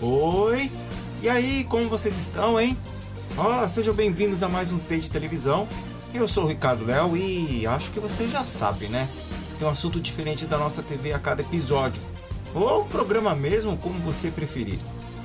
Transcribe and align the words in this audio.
Oi! 0.00 0.70
E 1.20 1.28
aí, 1.28 1.64
como 1.64 1.88
vocês 1.88 2.16
estão, 2.16 2.60
hein? 2.60 2.76
Oh, 3.36 3.68
sejam 3.68 3.92
bem-vindos 3.92 4.44
a 4.44 4.48
mais 4.48 4.70
um 4.70 4.78
T 4.78 4.98
de 4.98 5.10
televisão. 5.10 5.66
Eu 6.14 6.28
sou 6.28 6.44
o 6.44 6.46
Ricardo 6.46 6.84
Léo 6.84 7.16
e 7.16 7.66
acho 7.66 7.90
que 7.90 7.98
você 7.98 8.28
já 8.28 8.44
sabe, 8.44 8.86
né? 8.86 9.08
Tem 9.58 9.66
um 9.66 9.70
assunto 9.72 9.98
diferente 9.98 10.46
da 10.46 10.56
nossa 10.56 10.84
TV 10.84 11.12
a 11.12 11.18
cada 11.18 11.42
episódio. 11.42 12.00
Ou 12.54 12.84
programa 12.84 13.34
mesmo, 13.34 13.76
como 13.76 13.98
você 13.98 14.30
preferir. 14.30 14.78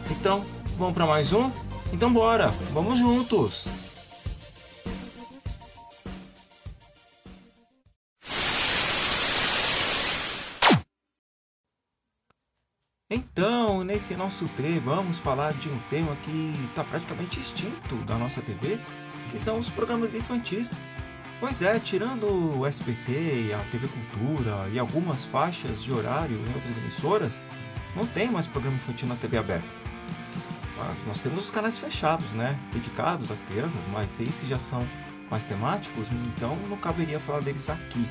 Então, 0.10 0.44
vamos 0.76 0.96
para 0.96 1.06
mais 1.06 1.32
um? 1.32 1.52
Então 1.92 2.12
bora, 2.12 2.52
vamos 2.74 2.98
juntos! 2.98 3.68
Então, 13.16 13.84
nesse 13.84 14.16
nosso 14.16 14.48
T, 14.48 14.80
vamos 14.80 15.20
falar 15.20 15.54
de 15.54 15.70
um 15.70 15.78
tema 15.88 16.16
que 16.24 16.54
está 16.68 16.84
praticamente 16.84 17.40
extinto 17.40 17.96
da 17.98 18.18
nossa 18.18 18.42
TV, 18.42 18.80
que 19.30 19.38
são 19.38 19.60
os 19.60 19.70
programas 19.70 20.16
infantis. 20.16 20.76
Pois 21.40 21.62
é, 21.62 21.78
tirando 21.78 22.58
o 22.58 22.66
SBT, 22.66 23.54
a 23.54 23.64
TV 23.70 23.88
Cultura 23.88 24.68
e 24.74 24.80
algumas 24.80 25.26
faixas 25.26 25.84
de 25.84 25.94
horário 25.94 26.38
em 26.38 26.56
outras 26.56 26.76
emissoras, 26.76 27.40
não 27.96 28.08
tem 28.08 28.32
mais 28.32 28.48
programa 28.48 28.78
infantil 28.78 29.08
na 29.08 29.16
TV 29.16 29.38
aberta. 29.38 29.70
Nós 31.06 31.22
temos 31.22 31.44
os 31.44 31.52
canais 31.52 31.78
fechados, 31.78 32.32
né? 32.32 32.60
Dedicados 32.72 33.30
às 33.30 33.44
crianças, 33.44 33.86
mas 33.86 34.20
esses 34.20 34.50
já 34.50 34.58
são 34.58 34.84
mais 35.30 35.46
temáticos, 35.46 36.08
então 36.26 36.56
não 36.68 36.78
caberia 36.78 37.20
falar 37.20 37.42
deles 37.42 37.70
aqui. 37.70 38.10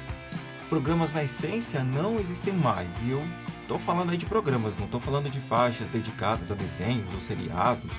Programas 0.73 1.13
na 1.13 1.23
essência 1.23 1.85
não 1.85 2.19
existem 2.19 2.55
mais 2.55 3.03
e 3.03 3.11
eu 3.11 3.23
Estou 3.61 3.79
falando 3.79 4.09
aí 4.09 4.17
de 4.17 4.25
programas, 4.25 4.75
não 4.79 4.87
estou 4.87 4.99
falando 4.99 5.29
de 5.29 5.39
faixas 5.39 5.87
dedicadas 5.89 6.51
a 6.51 6.55
desenhos 6.55 7.13
ou 7.13 7.21
seriados. 7.21 7.93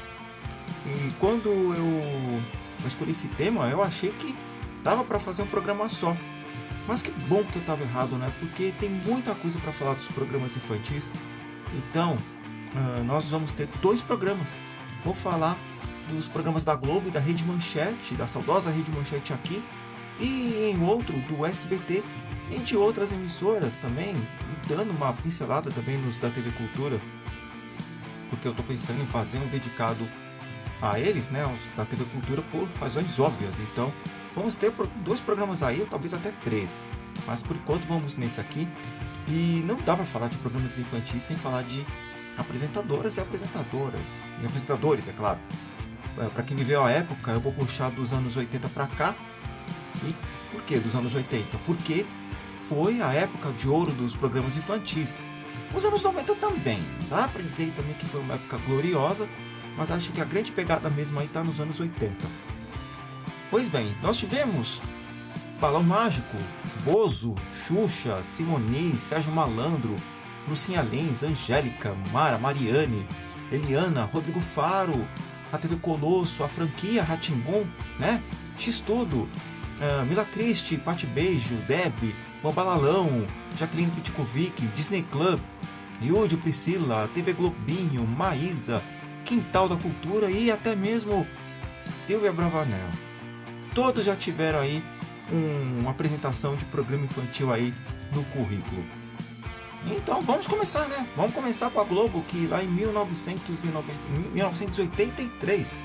E 0.84 1.12
quando 1.20 1.50
eu, 1.50 2.42
escolhi 2.88 3.12
esse 3.12 3.28
tema, 3.28 3.70
eu 3.70 3.84
achei 3.84 4.10
que 4.10 4.36
dava 4.84 5.04
para 5.04 5.20
fazer 5.20 5.44
um 5.44 5.46
programa 5.46 5.88
só. 5.88 6.18
Mas 6.88 7.04
que 7.04 7.12
bom 7.12 7.44
que 7.44 7.58
eu 7.58 7.62
estava 7.62 7.84
errado, 7.84 8.16
né? 8.16 8.34
Porque 8.40 8.74
tem 8.80 8.90
muita 8.90 9.36
coisa 9.36 9.60
para 9.60 9.72
falar 9.72 9.94
dos 9.94 10.08
programas 10.08 10.58
infantis. 10.58 11.12
Então, 11.76 12.18
uh, 12.74 13.04
nós 13.04 13.30
vamos 13.30 13.54
ter 13.54 13.68
dois 13.84 14.02
programas. 14.02 14.58
Vou 15.06 15.14
falar 15.14 15.60
dos 16.10 16.28
programas 16.28 16.64
da 16.64 16.76
Globo 16.76 17.08
e 17.08 17.12
da 17.12 17.20
Rede 17.20 17.46
Manchete, 17.46 18.16
da 18.16 18.26
saudosa 18.26 18.72
Rede 18.72 18.92
Manchete 18.92 19.32
aqui, 19.32 19.64
e 20.20 20.74
em 20.76 20.84
outro 20.84 21.16
do 21.22 21.46
SBT 21.46 22.04
e 22.52 22.60
de 22.60 22.76
outras 22.76 23.12
emissoras 23.12 23.78
também, 23.78 24.16
dando 24.68 24.92
uma 24.92 25.14
pincelada 25.14 25.72
também 25.72 25.98
nos 25.98 26.18
da 26.18 26.30
TV 26.30 26.52
Cultura, 26.52 27.00
porque 28.30 28.48
eu 28.48 28.52
estou 28.52 28.66
pensando 28.66 29.02
em 29.02 29.08
fazer 29.08 29.38
um 29.38 29.48
dedicado 29.48 30.08
a 30.82 31.00
eles, 31.00 31.30
né, 31.30 31.46
os 31.46 31.76
da 31.78 31.86
TV 31.86 32.04
Cultura, 32.06 32.42
por 32.44 32.68
razões 32.80 33.20
óbvias. 33.20 33.60
Então, 33.60 33.94
vamos 34.36 34.56
ter 34.56 34.72
dois 35.04 35.20
programas 35.22 35.64
aí, 35.64 35.80
ou 35.80 35.88
talvez 35.88 36.14
até 36.14 36.32
três. 36.44 36.84
Mas 37.26 37.42
por 37.42 37.56
enquanto 37.56 37.86
vamos 37.86 38.18
nesse 38.18 38.42
aqui. 38.42 38.68
E 39.28 39.64
não 39.66 39.78
dá 39.78 39.96
para 39.96 40.04
falar 40.04 40.28
de 40.28 40.38
programas 40.38 40.78
infantis 40.78 41.24
sem 41.24 41.38
falar 41.38 41.64
de 41.64 41.86
apresentadoras 42.38 43.16
e 43.16 43.22
apresentadoras. 43.22 44.06
E 44.42 44.46
apresentadores, 44.46 45.08
é 45.08 45.14
claro. 45.14 45.40
É, 46.18 46.28
para 46.28 46.44
quem 46.44 46.58
viveu 46.58 46.84
a 46.84 46.92
época, 46.92 47.32
eu 47.32 47.40
vou 47.40 47.54
puxar 47.54 47.90
dos 47.90 48.12
anos 48.12 48.36
80 48.36 48.68
para 48.70 48.88
cá. 48.88 49.16
E 50.04 50.33
por 50.54 50.62
que 50.64 50.78
dos 50.78 50.96
anos 50.96 51.16
80? 51.16 51.58
Porque 51.66 52.06
foi 52.70 53.02
a 53.02 53.12
época 53.12 53.52
de 53.52 53.68
ouro 53.68 53.92
dos 53.92 54.16
programas 54.16 54.56
infantis. 54.56 55.20
Os 55.76 55.84
anos 55.84 56.04
90 56.04 56.36
também, 56.36 56.86
dá 57.10 57.28
para 57.28 57.42
dizer 57.42 57.74
também 57.76 57.94
que 57.96 58.06
foi 58.06 58.22
uma 58.22 58.36
época 58.36 58.58
gloriosa, 58.60 59.28
mas 59.76 59.90
acho 59.90 60.12
que 60.12 60.22
a 60.22 60.26
grande 60.26 60.52
pegada 60.52 60.90
mesmo 60.90 61.20
aí 61.20 61.26
está 61.26 61.44
nos 61.44 61.60
anos 61.60 61.80
80. 61.80 62.16
Pois 63.50 63.68
bem, 63.68 63.96
nós 64.02 64.18
tivemos 64.18 64.82
Balão 65.60 65.84
Mágico, 65.84 66.38
Bozo, 66.86 67.34
Xuxa, 67.52 68.24
Simoni, 68.24 68.98
Sérgio 68.98 69.34
Malandro, 69.34 69.96
Lucinha 70.48 70.84
Lens, 70.84 71.24
Angélica, 71.24 71.96
Mara, 72.12 72.38
Mariane, 72.38 73.08
Eliana, 73.52 74.06
Rodrigo 74.06 74.40
Faro, 74.40 75.08
a 75.52 75.58
TV 75.58 75.76
Colosso, 75.78 76.44
a 76.44 76.48
franquia 76.48 77.04
Ratimbum, 77.04 77.66
né? 78.00 78.22
X-Tudo, 78.58 79.28
uh, 79.84 80.06
Mila 80.06 80.26
Christie, 80.26 80.78
Pati 80.78 81.06
Beijo, 81.06 81.56
Deb, 81.68 82.16
Balalão, 82.42 83.26
Jacqueline 83.58 83.92
Pitkovic, 83.92 84.66
Disney 84.68 85.04
Club, 85.12 85.40
Yudi 86.02 86.38
Priscila, 86.38 87.10
TV 87.14 87.34
Globinho, 87.34 88.06
Maísa, 88.06 88.82
Quintal 89.26 89.70
da 89.70 89.76
Cultura 89.76 90.30
e 90.30 90.52
até 90.52 90.76
mesmo 90.76 91.26
Silvia 91.86 92.32
Bravanel. 92.32 92.90
Todos 93.74 94.06
já 94.06 94.16
tiveram 94.16 94.60
aí 94.60 94.84
um, 95.32 95.80
uma 95.82 95.92
apresentação 95.92 96.56
de 96.56 96.66
programa 96.66 97.06
infantil 97.06 97.52
aí 97.52 97.74
no 98.12 98.24
currículo. 98.26 98.84
Então 99.86 100.22
vamos 100.22 100.48
começar, 100.48 100.88
né? 100.88 101.08
Vamos 101.16 101.34
começar 101.34 101.70
com 101.70 101.80
a 101.80 101.84
Globo 101.84 102.24
que 102.24 102.48
lá 102.48 102.64
em 102.64 102.68
1990, 102.68 103.94
1983 104.34 105.84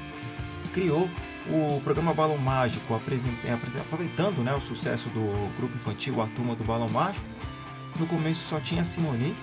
criou 0.73 1.11
o 1.47 1.81
programa 1.83 2.13
Balão 2.13 2.39
Mágico, 2.39 3.01
é, 3.45 3.53
aproveitando 3.81 4.43
né, 4.43 4.55
o 4.55 4.61
sucesso 4.61 5.09
do 5.11 5.55
grupo 5.57 5.75
infantil 5.75 6.21
A 6.21 6.27
Turma 6.27 6.55
do 6.55 6.65
Balão 6.65 6.89
Mágico. 6.89 7.27
No 7.99 8.07
começo 8.07 8.45
só 8.49 8.61
tinha 8.61 8.83
a 8.83 8.85
Simone, 8.85 9.37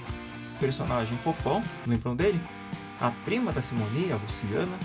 personagem 0.59 1.17
fofão, 1.17 1.61
lembram 1.85 2.15
dele? 2.15 2.39
A 2.99 3.11
prima 3.11 3.51
da 3.51 3.61
Simone, 3.61 4.11
a 4.11 4.17
Luciana. 4.17 4.77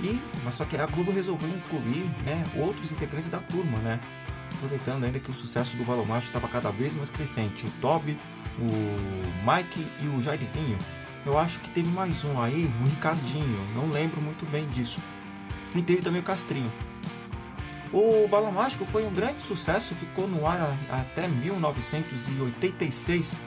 E, 0.00 0.20
mas 0.44 0.54
só 0.54 0.64
que 0.64 0.76
a 0.76 0.86
Globo 0.86 1.10
resolveu 1.10 1.48
incluir 1.48 2.04
né, 2.24 2.44
outros 2.56 2.92
integrantes 2.92 3.28
da 3.28 3.38
turma, 3.38 3.78
né? 3.78 4.00
Aproveitando 4.54 5.04
ainda 5.04 5.18
que 5.18 5.30
o 5.30 5.34
sucesso 5.34 5.76
do 5.76 5.84
Balão 5.84 6.04
Mágico 6.04 6.28
estava 6.28 6.48
cada 6.48 6.70
vez 6.70 6.94
mais 6.94 7.10
crescente. 7.10 7.66
O 7.66 7.70
Toby, 7.80 8.18
o 8.58 9.50
Mike 9.50 9.86
e 10.02 10.08
o 10.08 10.20
Jairzinho. 10.20 10.78
Eu 11.24 11.38
acho 11.38 11.60
que 11.60 11.70
teve 11.70 11.88
mais 11.88 12.24
um 12.24 12.40
aí, 12.40 12.72
o 12.80 12.84
Ricardinho, 12.84 13.66
não 13.74 13.90
lembro 13.90 14.20
muito 14.20 14.46
bem 14.46 14.66
disso. 14.68 15.00
E 15.76 15.82
teve 15.82 16.00
também 16.00 16.22
o 16.22 16.24
Castrinho. 16.24 16.72
O 17.92 18.26
Balão 18.28 18.50
Mágico 18.50 18.86
foi 18.86 19.04
um 19.04 19.12
grande 19.12 19.42
sucesso, 19.42 19.94
ficou 19.94 20.26
no 20.26 20.46
ar 20.46 20.74
até 20.90 21.28
1986, 21.28 23.38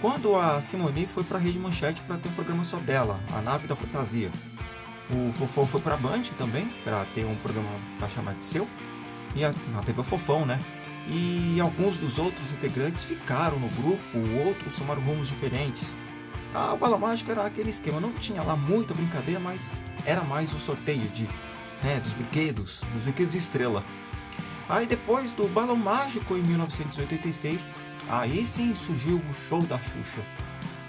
quando 0.00 0.36
a 0.36 0.60
Simone 0.60 1.06
foi 1.06 1.24
para 1.24 1.38
a 1.38 1.40
Rede 1.40 1.58
Manchete 1.58 2.02
para 2.02 2.18
ter 2.18 2.28
um 2.28 2.32
programa 2.32 2.62
só 2.62 2.76
dela, 2.76 3.18
A 3.32 3.40
Nave 3.40 3.66
da 3.66 3.74
Fantasia. 3.74 4.30
O 5.10 5.32
Fofão 5.32 5.66
foi 5.66 5.80
para 5.80 5.94
a 5.94 5.96
Band 5.96 6.22
também, 6.36 6.68
para 6.84 7.04
ter 7.06 7.24
um 7.24 7.36
programa 7.36 7.70
para 7.98 8.08
chamar 8.08 8.34
de 8.34 8.44
seu, 8.44 8.68
e 9.34 9.44
a, 9.44 9.48
a 9.48 9.82
TV 9.82 10.02
Fofão, 10.02 10.44
né? 10.44 10.58
E 11.08 11.58
alguns 11.60 11.96
dos 11.96 12.18
outros 12.18 12.52
integrantes 12.52 13.04
ficaram 13.04 13.58
no 13.58 13.68
grupo, 13.68 14.02
outros 14.46 14.74
tomaram 14.74 15.00
rumos 15.02 15.28
diferentes. 15.28 15.96
A 16.54 16.74
Bala 16.74 16.98
Mágica 16.98 17.32
era 17.32 17.44
aquele 17.44 17.70
esquema, 17.70 18.00
não 18.00 18.12
tinha 18.12 18.42
lá 18.42 18.56
muita 18.56 18.94
brincadeira, 18.94 19.38
mas 19.38 19.72
era 20.04 20.22
mais 20.22 20.52
o 20.52 20.58
sorteio 20.58 21.06
de, 21.08 21.28
né, 21.82 22.00
dos 22.00 22.12
brinquedos, 22.12 22.82
dos 22.92 23.02
brinquedos 23.02 23.34
estrela. 23.34 23.84
Aí 24.68 24.86
depois 24.86 25.30
do 25.32 25.46
Balão 25.48 25.76
Mágico 25.76 26.36
em 26.36 26.42
1986, 26.42 27.72
aí 28.08 28.44
sim 28.44 28.74
surgiu 28.74 29.18
o 29.18 29.34
show 29.34 29.62
da 29.62 29.78
Xuxa. 29.78 30.22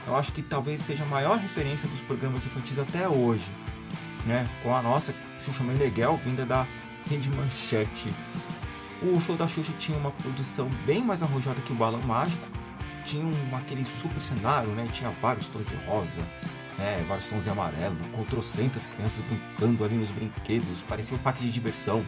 Eu 0.07 0.15
acho 0.15 0.31
que 0.31 0.41
talvez 0.41 0.81
seja 0.81 1.03
a 1.03 1.07
maior 1.07 1.37
referência 1.37 1.87
dos 1.87 1.99
programas 2.01 2.45
infantis 2.45 2.79
até 2.79 3.07
hoje, 3.07 3.51
né? 4.25 4.49
Com 4.63 4.73
a 4.73 4.81
nossa 4.81 5.13
Xuxa 5.39 5.63
Meneghel 5.63 6.17
vinda 6.17 6.45
da 6.45 6.65
Rede 7.09 7.29
Manchete. 7.29 8.09
O 9.01 9.19
show 9.21 9.35
da 9.35 9.47
Xuxa 9.47 9.73
tinha 9.77 9.97
uma 9.97 10.11
produção 10.11 10.69
bem 10.85 11.03
mais 11.03 11.21
arrojada 11.21 11.61
que 11.61 11.71
o 11.71 11.75
Balão 11.75 12.01
Mágico, 12.01 12.47
tinha 13.05 13.23
um, 13.23 13.55
aquele 13.55 13.85
super 13.85 14.21
cenário, 14.21 14.69
né? 14.71 14.87
Tinha 14.91 15.09
vários 15.11 15.47
tons 15.47 15.65
de 15.65 15.75
rosa, 15.85 16.21
né? 16.77 17.05
vários 17.07 17.25
tons 17.27 17.43
de 17.43 17.49
amarelo, 17.49 17.95
com 18.13 18.23
trocentas 18.23 18.85
crianças 18.85 19.23
brincando 19.25 19.83
ali 19.83 19.95
nos 19.95 20.11
brinquedos, 20.11 20.81
parecia 20.87 21.15
um 21.15 21.19
parque 21.19 21.43
de 21.43 21.51
diversão. 21.51 22.05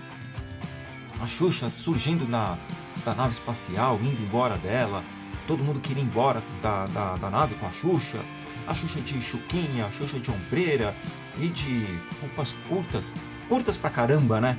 A 1.21 1.27
Xuxa 1.27 1.69
surgindo 1.69 2.27
na 2.27 2.57
da 3.03 3.13
nave 3.15 3.33
espacial, 3.33 3.99
indo 4.01 4.21
embora 4.21 4.57
dela, 4.57 5.03
todo 5.47 5.63
mundo 5.63 5.79
queria 5.79 6.03
ir 6.03 6.05
embora 6.05 6.43
da, 6.61 6.85
da, 6.85 7.15
da 7.15 7.29
nave 7.29 7.55
com 7.55 7.65
a 7.65 7.71
Xuxa, 7.71 8.19
a 8.67 8.73
Xuxa 8.73 8.99
de 8.99 9.21
chuquinha, 9.21 9.85
a 9.85 9.91
Xuxa 9.91 10.19
de 10.19 10.29
ombreira 10.29 10.95
e 11.37 11.47
de 11.47 11.85
roupas 12.21 12.53
curtas, 12.67 13.13
curtas 13.47 13.77
pra 13.77 13.89
caramba, 13.89 14.41
né? 14.41 14.57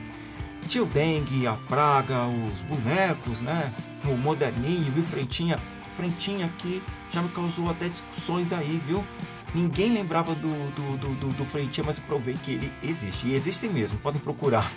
Tio 0.68 0.86
Dengue, 0.86 1.46
a 1.46 1.54
Praga, 1.54 2.26
os 2.26 2.60
bonecos, 2.62 3.40
né? 3.40 3.74
O 4.04 4.16
Moderninho 4.16 4.92
e 4.96 5.00
o 5.00 5.02
Frentinha 5.02 5.58
frentinha 6.00 6.46
aqui 6.46 6.82
já 7.10 7.20
me 7.20 7.28
causou 7.28 7.68
até 7.68 7.88
discussões 7.88 8.52
aí, 8.52 8.80
viu? 8.86 9.04
Ninguém 9.54 9.92
lembrava 9.92 10.34
do, 10.34 10.70
do, 10.70 10.96
do, 10.96 11.14
do, 11.14 11.28
do 11.28 11.84
mas 11.84 11.98
eu 11.98 12.04
provei 12.04 12.34
que 12.34 12.52
ele 12.52 12.72
existe. 12.82 13.26
E 13.26 13.34
existe 13.34 13.68
mesmo, 13.68 13.98
podem 13.98 14.20
procurar. 14.20 14.70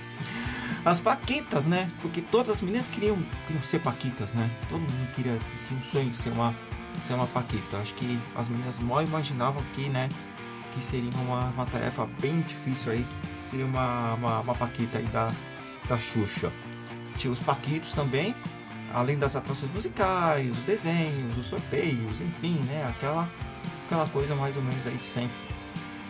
As 0.83 0.99
Paquitas, 0.99 1.65
né? 1.65 1.89
Porque 2.01 2.21
todas 2.21 2.49
as 2.49 2.61
meninas 2.61 2.87
queriam, 2.87 3.17
queriam 3.47 3.63
ser 3.63 3.79
Paquitas, 3.79 4.33
né? 4.33 4.49
Todo 4.67 4.81
mundo 4.81 5.11
queria, 5.13 5.39
tinha 5.67 5.79
um 5.79 5.81
sonho 5.81 6.09
de 6.09 6.15
ser 6.15 6.31
uma, 6.31 6.55
ser 7.03 7.13
uma 7.13 7.27
Paquita. 7.27 7.77
Acho 7.77 7.93
que 7.93 8.19
as 8.35 8.49
meninas 8.49 8.79
mal 8.79 9.01
imaginavam 9.01 9.63
que, 9.73 9.87
né? 9.87 10.09
que 10.73 10.83
seria 10.83 11.09
uma, 11.21 11.45
uma 11.49 11.65
tarefa 11.65 12.07
bem 12.19 12.41
difícil 12.41 12.91
aí 12.91 13.05
ser 13.37 13.63
uma, 13.63 14.15
uma, 14.15 14.39
uma 14.39 14.55
paquita 14.55 14.97
aí 14.97 15.05
da, 15.05 15.31
da 15.87 15.97
Xuxa. 15.97 16.51
Tinha 17.17 17.31
os 17.31 17.39
paquitos 17.39 17.93
também, 17.93 18.35
além 18.93 19.17
das 19.17 19.35
atrações 19.35 19.71
musicais, 19.71 20.51
os 20.51 20.63
desenhos, 20.63 21.37
os 21.37 21.45
sorteios, 21.45 22.21
enfim, 22.21 22.59
né? 22.65 22.85
Aquela, 22.87 23.29
aquela 23.93 24.07
coisa 24.07 24.33
mais 24.35 24.57
ou 24.57 24.63
menos 24.63 24.85
aí 24.87 24.97
de 24.97 25.05
sempre. 25.05 25.35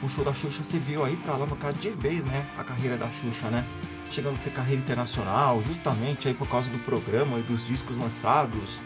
O 0.02 0.08
show 0.08 0.24
da 0.24 0.34
Xuxa 0.34 0.64
serviu 0.64 1.04
aí 1.04 1.18
para 1.18 1.34
alavancar 1.34 1.74
de 1.74 1.90
vez, 1.90 2.24
né? 2.24 2.50
A 2.58 2.64
carreira 2.64 2.98
da 2.98 3.12
Xuxa, 3.12 3.50
né? 3.50 3.66
Chegando 4.10 4.36
a 4.36 4.44
ter 4.44 4.52
carreira 4.52 4.82
internacional, 4.82 5.62
justamente 5.62 6.28
aí 6.30 6.34
por 6.34 6.48
causa 6.48 6.70
do 6.70 6.80
programa 6.80 7.40
e 7.40 7.44
dos 7.44 7.68
discos 7.68 7.98
lançados. 7.98 8.82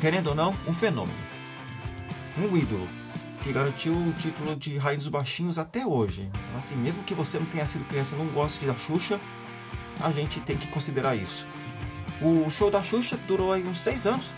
Querendo 0.00 0.28
ou 0.28 0.34
não, 0.34 0.56
um 0.66 0.72
fenômeno. 0.72 1.18
Um 2.38 2.56
ídolo 2.56 2.88
que 3.42 3.52
garantiu 3.52 3.92
o 3.92 4.12
título 4.12 4.56
de 4.56 4.78
Rainha 4.78 4.98
dos 4.98 5.08
Baixinhos 5.08 5.58
até 5.58 5.86
hoje. 5.86 6.30
Assim, 6.56 6.76
mesmo 6.76 7.02
que 7.04 7.14
você 7.14 7.38
não 7.38 7.46
tenha 7.46 7.66
sido 7.66 7.84
criança 7.84 8.14
e 8.14 8.18
não 8.18 8.26
goste 8.28 8.64
da 8.64 8.74
Xuxa, 8.74 9.20
a 10.00 10.10
gente 10.10 10.40
tem 10.40 10.56
que 10.56 10.66
considerar 10.68 11.14
isso. 11.14 11.46
O 12.22 12.50
show 12.50 12.70
da 12.70 12.82
Xuxa 12.82 13.18
durou 13.28 13.52
aí 13.52 13.62
uns 13.66 13.80
seis 13.80 14.06
anos, 14.06 14.32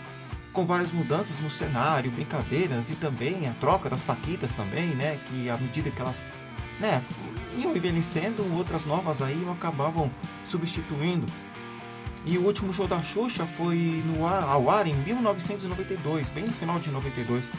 com 0.59 0.65
várias 0.65 0.91
mudanças 0.91 1.39
no 1.39 1.49
cenário, 1.49 2.11
brincadeiras 2.11 2.89
e 2.89 2.95
também 2.95 3.47
a 3.47 3.53
troca 3.53 3.89
das 3.89 4.01
paquitas 4.01 4.53
também, 4.53 4.87
né? 4.87 5.17
Que 5.25 5.49
à 5.49 5.57
medida 5.57 5.89
que 5.89 6.01
elas 6.01 6.25
né, 6.81 7.01
iam 7.57 7.73
envelhecendo, 7.73 8.43
outras 8.57 8.85
novas 8.85 9.21
aí 9.21 9.41
acabavam 9.49 10.11
substituindo. 10.43 11.25
E 12.25 12.37
o 12.37 12.43
último 12.43 12.73
show 12.73 12.85
da 12.85 13.01
Xuxa 13.01 13.45
foi 13.45 14.03
no 14.05 14.27
ar, 14.27 14.43
ao 14.43 14.69
ar 14.69 14.85
em 14.85 14.93
1992, 14.93 16.27
bem 16.27 16.43
no 16.43 16.51
final 16.51 16.77
de 16.77 16.91
92 16.91 17.49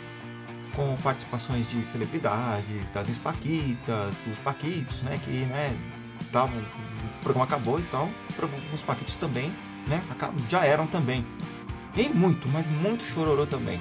com 0.76 0.94
participações 1.02 1.66
de 1.70 1.82
celebridades, 1.86 2.90
das 2.90 3.08
espaquitas, 3.08 4.18
dos 4.26 4.36
paquitos, 4.38 5.02
né, 5.04 5.18
que, 5.24 5.30
né, 5.30 5.74
tavam, 6.30 6.58
o 6.58 7.22
programa 7.22 7.46
acabou 7.46 7.80
e 7.80 7.82
tal, 7.84 8.10
os 8.74 8.82
paquitos 8.82 9.16
também, 9.16 9.50
né, 9.88 10.04
já 10.50 10.66
eram 10.66 10.86
também. 10.86 11.24
E 11.96 12.08
muito, 12.08 12.48
mas 12.50 12.68
muito 12.68 13.04
chororô 13.04 13.46
também. 13.46 13.80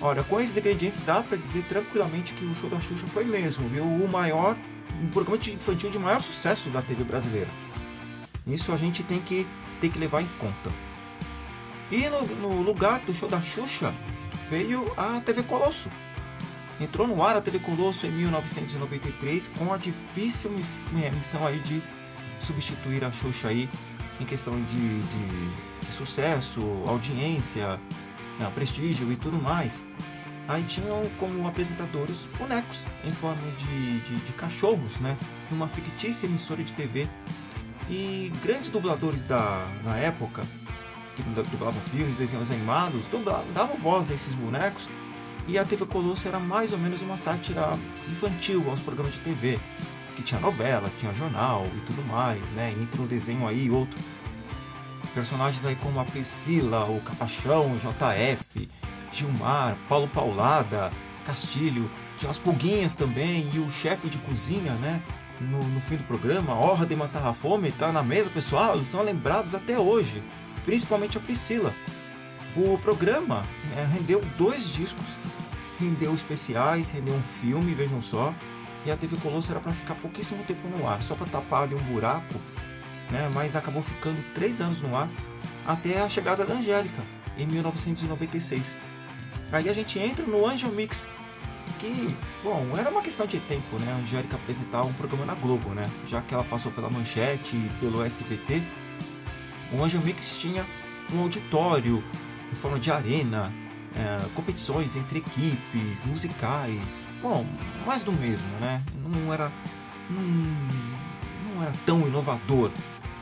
Olha, 0.00 0.22
com 0.22 0.40
esses 0.40 0.56
ingredientes 0.56 0.98
dá 1.04 1.22
para 1.22 1.36
dizer 1.36 1.64
tranquilamente 1.64 2.34
que 2.34 2.44
o 2.44 2.54
show 2.54 2.70
da 2.70 2.80
Xuxa 2.80 3.06
foi 3.06 3.24
mesmo, 3.24 3.68
viu? 3.68 3.84
O 3.84 4.10
maior, 4.10 4.56
o 5.02 5.08
programa 5.08 5.42
infantil 5.44 5.90
de 5.90 5.98
maior 5.98 6.20
sucesso 6.22 6.70
da 6.70 6.80
TV 6.80 7.04
brasileira. 7.04 7.50
Isso 8.46 8.72
a 8.72 8.76
gente 8.76 9.02
tem 9.02 9.20
que, 9.20 9.46
tem 9.80 9.90
que 9.90 9.98
levar 9.98 10.22
em 10.22 10.28
conta. 10.38 10.70
E 11.90 12.08
no, 12.08 12.22
no 12.36 12.62
lugar 12.62 13.00
do 13.00 13.12
show 13.12 13.28
da 13.28 13.42
Xuxa, 13.42 13.92
veio 14.48 14.90
a 14.96 15.20
TV 15.20 15.42
Colosso. 15.42 15.90
Entrou 16.80 17.06
no 17.08 17.22
ar 17.24 17.36
a 17.36 17.40
TV 17.40 17.58
Colosso 17.58 18.06
em 18.06 18.10
1993 18.10 19.48
com 19.48 19.72
a 19.72 19.76
difícil 19.76 20.50
missão 20.52 21.44
aí 21.44 21.58
de 21.58 21.82
substituir 22.40 23.04
a 23.04 23.10
Xuxa 23.10 23.48
aí 23.48 23.68
em 24.20 24.24
questão 24.24 24.54
de, 24.64 25.00
de, 25.00 25.50
de 25.80 25.92
sucesso, 25.92 26.60
audiência, 26.86 27.78
né, 28.38 28.50
prestígio 28.54 29.10
e 29.12 29.16
tudo 29.16 29.40
mais. 29.40 29.84
Aí 30.46 30.62
tinham 30.62 31.02
como 31.18 31.46
apresentadores 31.46 32.26
bonecos 32.38 32.84
em 33.04 33.10
forma 33.10 33.42
de, 33.58 34.00
de, 34.00 34.16
de 34.16 34.32
cachorros, 34.32 34.98
né? 34.98 35.14
Numa 35.50 35.68
fictícia 35.68 36.26
emissora 36.26 36.64
de 36.64 36.72
TV. 36.72 37.06
E 37.90 38.32
grandes 38.42 38.70
dubladores 38.70 39.22
da, 39.24 39.66
na 39.84 39.98
época 39.98 40.42
que 41.14 41.22
dublavam 41.22 41.80
filmes, 41.82 42.16
desenhos 42.16 42.50
animados, 42.50 43.06
dublavam, 43.08 43.52
davam 43.52 43.76
voz 43.76 44.10
a 44.10 44.14
esses 44.14 44.34
bonecos. 44.34 44.88
E 45.46 45.58
a 45.58 45.64
TV 45.64 45.84
Colosso 45.84 46.26
era 46.26 46.38
mais 46.38 46.72
ou 46.72 46.78
menos 46.78 47.02
uma 47.02 47.16
sátira 47.16 47.72
infantil 48.10 48.70
aos 48.70 48.80
programas 48.80 49.14
de 49.14 49.20
TV, 49.20 49.58
que 50.18 50.24
tinha 50.24 50.40
novela, 50.40 50.90
tinha 50.98 51.14
jornal 51.14 51.64
e 51.76 51.80
tudo 51.80 52.02
mais, 52.06 52.50
né? 52.52 52.74
Entre 52.80 53.00
um 53.00 53.06
desenho 53.06 53.46
aí 53.46 53.66
e 53.66 53.70
outro. 53.70 53.98
Personagens 55.14 55.64
aí 55.64 55.76
como 55.76 55.98
a 55.98 56.04
Priscila, 56.04 56.84
o 56.84 57.00
Capachão, 57.00 57.72
o 57.72 57.76
JF, 57.76 58.68
Gilmar, 59.10 59.76
Paulo 59.88 60.08
Paulada, 60.08 60.90
Castilho, 61.24 61.90
tinha 62.16 62.30
as 62.30 62.38
pulguinhas 62.38 62.94
também 62.94 63.50
e 63.54 63.58
o 63.58 63.70
chefe 63.70 64.08
de 64.08 64.18
cozinha, 64.18 64.74
né? 64.74 65.02
No, 65.40 65.58
no 65.58 65.80
fim 65.80 65.96
do 65.96 66.04
programa, 66.04 66.52
a 66.52 66.58
Honra 66.58 66.84
de 66.84 66.96
Matar 66.96 67.24
a 67.26 67.32
Fome, 67.32 67.70
tá 67.72 67.92
na 67.92 68.02
mesa, 68.02 68.28
pessoal, 68.28 68.74
eles 68.74 68.88
são 68.88 69.02
lembrados 69.02 69.54
até 69.54 69.78
hoje 69.78 70.22
principalmente 70.68 71.16
a 71.16 71.20
Priscila. 71.22 71.74
O 72.54 72.76
programa 72.76 73.42
é, 73.74 73.86
rendeu 73.86 74.20
dois 74.36 74.68
discos, 74.68 75.16
rendeu 75.80 76.14
especiais, 76.14 76.90
rendeu 76.90 77.14
um 77.14 77.22
filme, 77.22 77.72
vejam 77.72 78.02
só. 78.02 78.34
E 78.84 78.90
a 78.90 78.96
TV 78.96 79.16
Colosso 79.16 79.50
era 79.50 79.60
para 79.60 79.72
ficar 79.72 79.94
pouquíssimo 79.96 80.42
tempo 80.44 80.66
no 80.68 80.88
ar, 80.88 81.02
só 81.02 81.14
para 81.14 81.26
tapar 81.26 81.64
ali 81.64 81.74
um 81.74 81.78
buraco, 81.78 82.34
né? 83.10 83.30
mas 83.34 83.56
acabou 83.56 83.82
ficando 83.82 84.22
três 84.34 84.60
anos 84.60 84.80
no 84.80 84.96
ar 84.96 85.08
até 85.66 86.00
a 86.00 86.08
chegada 86.08 86.44
da 86.44 86.54
Angélica, 86.54 87.02
em 87.36 87.46
1996. 87.46 88.78
Aí 89.52 89.68
a 89.68 89.72
gente 89.72 89.98
entra 89.98 90.24
no 90.24 90.46
Angel 90.46 90.70
Mix, 90.70 91.06
que, 91.78 92.08
bom, 92.42 92.72
era 92.76 92.90
uma 92.90 93.02
questão 93.02 93.26
de 93.26 93.38
tempo, 93.40 93.78
né? 93.78 93.92
A 93.92 93.96
Angélica 93.96 94.36
apresentar 94.36 94.82
um 94.82 94.92
programa 94.92 95.24
na 95.24 95.34
Globo, 95.34 95.70
né? 95.70 95.84
Já 96.06 96.20
que 96.20 96.34
ela 96.34 96.44
passou 96.44 96.72
pela 96.72 96.90
Manchete 96.90 97.56
e 97.56 97.70
pelo 97.80 98.02
SBT, 98.02 98.62
o 99.72 99.82
Angel 99.82 100.00
Mix 100.02 100.38
tinha 100.38 100.66
um 101.12 101.20
auditório 101.20 102.02
em 102.50 102.54
forma 102.54 102.78
de 102.78 102.90
arena, 102.90 103.52
é, 103.96 104.28
competições 104.34 104.96
entre 104.96 105.18
equipes, 105.18 106.04
musicais, 106.04 107.06
bom, 107.22 107.44
mais 107.86 108.02
do 108.02 108.12
mesmo, 108.12 108.46
né? 108.60 108.82
Não 109.06 109.32
era, 109.32 109.52
não, 110.10 110.22
não 111.54 111.62
era 111.62 111.72
tão 111.84 112.06
inovador, 112.06 112.70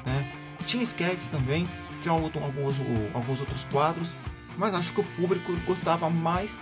né? 0.04 0.32
Tinha 0.66 0.82
sketches 0.82 1.28
também, 1.28 1.66
tinha 2.00 2.12
alguns, 2.12 2.76
alguns 3.14 3.40
outros 3.40 3.64
quadros, 3.64 4.10
mas 4.56 4.74
acho 4.74 4.92
que 4.92 5.00
o 5.00 5.04
público 5.04 5.52
gostava 5.66 6.10
mais 6.10 6.58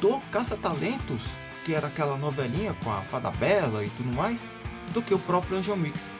do 0.00 0.20
Caça-Talentos, 0.32 1.38
que 1.64 1.74
era 1.74 1.86
aquela 1.88 2.16
novelinha 2.16 2.74
com 2.82 2.90
a 2.90 3.02
Fada 3.02 3.30
Bela 3.30 3.84
e 3.84 3.90
tudo 3.90 4.14
mais, 4.14 4.46
do 4.92 5.02
que 5.02 5.14
o 5.14 5.18
próprio 5.18 5.58
Angel 5.58 5.76
Mix. 5.76 6.10